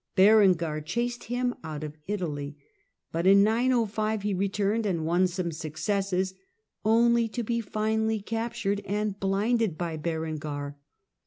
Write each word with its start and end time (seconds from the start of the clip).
Berengar 0.15 0.81
chased 0.83 1.25
him 1.25 1.53
out 1.63 1.83
of 1.83 1.95
Italy, 2.07 2.57
but 3.11 3.27
in 3.27 3.43
905 3.43 4.23
he 4.23 4.33
returned 4.33 4.83
and 4.83 5.05
won 5.05 5.27
some 5.27 5.51
successes, 5.51 6.33
only 6.83 7.27
to 7.27 7.43
be 7.43 7.61
finally 7.61 8.19
captured 8.19 8.81
and 8.87 9.19
blinded 9.19 9.77
by 9.77 9.97
Berengar. 9.97 10.75